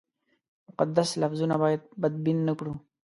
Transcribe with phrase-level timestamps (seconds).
[0.69, 2.73] مقدس لفظونه باید بدبین نه کړو.